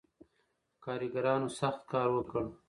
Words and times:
کارګرانو 0.83 1.49
سخت 1.59 1.81
کار 1.91 2.09
وکړ. 2.13 2.43